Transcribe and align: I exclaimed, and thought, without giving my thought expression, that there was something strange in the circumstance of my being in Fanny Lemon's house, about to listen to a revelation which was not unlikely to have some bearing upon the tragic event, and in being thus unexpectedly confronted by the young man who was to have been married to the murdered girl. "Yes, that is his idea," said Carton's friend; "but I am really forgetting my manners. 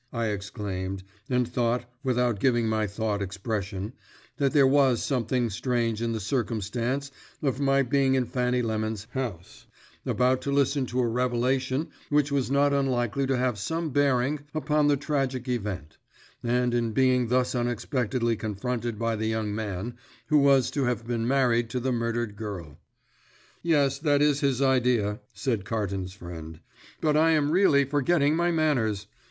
I 0.11 0.29
exclaimed, 0.29 1.03
and 1.29 1.47
thought, 1.47 1.85
without 2.03 2.39
giving 2.39 2.67
my 2.67 2.87
thought 2.87 3.21
expression, 3.21 3.93
that 4.37 4.51
there 4.51 4.65
was 4.65 5.03
something 5.03 5.51
strange 5.51 6.01
in 6.01 6.11
the 6.11 6.19
circumstance 6.19 7.11
of 7.43 7.59
my 7.59 7.83
being 7.83 8.15
in 8.15 8.25
Fanny 8.25 8.63
Lemon's 8.63 9.05
house, 9.11 9.67
about 10.03 10.41
to 10.41 10.51
listen 10.51 10.87
to 10.87 11.01
a 11.01 11.07
revelation 11.07 11.89
which 12.09 12.31
was 12.31 12.49
not 12.49 12.73
unlikely 12.73 13.27
to 13.27 13.37
have 13.37 13.59
some 13.59 13.91
bearing 13.91 14.39
upon 14.55 14.87
the 14.87 14.97
tragic 14.97 15.47
event, 15.47 15.99
and 16.41 16.73
in 16.73 16.93
being 16.93 17.27
thus 17.27 17.53
unexpectedly 17.53 18.35
confronted 18.35 18.97
by 18.97 19.15
the 19.15 19.27
young 19.27 19.53
man 19.53 19.99
who 20.29 20.39
was 20.39 20.71
to 20.71 20.85
have 20.85 21.05
been 21.05 21.27
married 21.27 21.69
to 21.69 21.79
the 21.79 21.91
murdered 21.91 22.35
girl. 22.35 22.79
"Yes, 23.61 23.99
that 23.99 24.23
is 24.23 24.39
his 24.39 24.63
idea," 24.63 25.19
said 25.35 25.63
Carton's 25.63 26.13
friend; 26.13 26.59
"but 27.01 27.15
I 27.15 27.29
am 27.33 27.51
really 27.51 27.85
forgetting 27.85 28.35
my 28.35 28.49
manners. 28.49 29.05